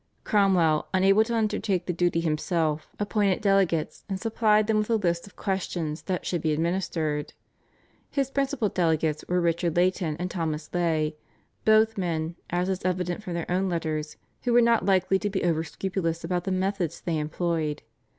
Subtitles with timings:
[0.23, 5.27] Cromwell, unable to undertake the duty himself, appointed delegates, and supplied them with the list
[5.27, 7.33] of questions that should be administered.
[8.09, 11.15] His principal delegates were Richard Leyton and Thomas Leigh,
[11.65, 15.43] both men, as is evident from their own letters, who were not likely to be
[15.43, 17.83] over scrupulous about the methods they employed.